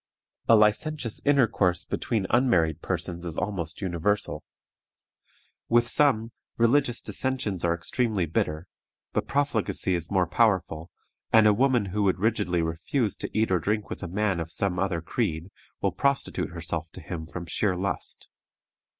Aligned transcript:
A 0.47 0.55
licentious 0.55 1.23
intercourse 1.27 1.85
between 1.85 2.25
unmarried 2.31 2.81
persons 2.81 3.23
is 3.23 3.37
almost 3.37 3.81
universal. 3.83 4.43
With 5.69 5.87
some, 5.89 6.31
religious 6.57 7.01
dissensions 7.01 7.63
are 7.63 7.75
extremely 7.75 8.25
bitter; 8.25 8.65
but 9.13 9.27
profligacy 9.27 9.93
is 9.93 10.09
more 10.09 10.25
powerful, 10.25 10.89
and 11.31 11.45
a 11.45 11.53
woman 11.53 11.89
who 11.93 12.01
would 12.01 12.17
rigidly 12.17 12.63
refuse 12.63 13.15
to 13.17 13.29
eat 13.37 13.51
or 13.51 13.59
drink 13.59 13.91
with 13.91 14.01
a 14.01 14.07
man 14.07 14.39
of 14.39 14.51
some 14.51 14.79
other 14.79 15.03
creed, 15.03 15.51
will 15.81 15.91
prostitute 15.91 16.49
herself 16.49 16.89
to 16.93 16.99
him 16.99 17.27
from 17.27 17.45
sheer 17.45 17.75
lust. 17.75 18.27